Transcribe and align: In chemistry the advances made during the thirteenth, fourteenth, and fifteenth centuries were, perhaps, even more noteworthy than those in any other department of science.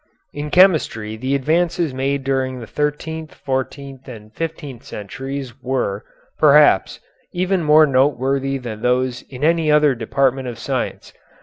In 0.33 0.49
chemistry 0.49 1.15
the 1.15 1.35
advances 1.35 1.93
made 1.93 2.23
during 2.23 2.59
the 2.59 2.65
thirteenth, 2.65 3.35
fourteenth, 3.35 4.07
and 4.07 4.33
fifteenth 4.33 4.81
centuries 4.83 5.53
were, 5.61 6.03
perhaps, 6.39 6.99
even 7.33 7.61
more 7.61 7.85
noteworthy 7.85 8.57
than 8.57 8.81
those 8.81 9.21
in 9.29 9.43
any 9.43 9.71
other 9.71 9.93
department 9.93 10.47
of 10.47 10.57
science. 10.57 11.13